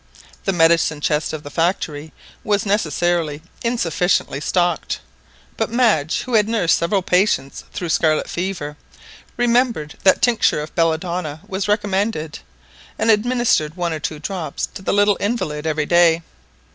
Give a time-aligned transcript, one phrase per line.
[0.45, 2.11] The medicine chest of the factory
[2.43, 4.99] was necessarily insufficiently stocked,
[5.57, 8.77] but Madge, who had nursed several patients through scarlet lever,
[9.37, 12.39] remembered that tincture of belladonna was recommended,
[12.97, 16.23] and administered one or two drops to the little invalid every day.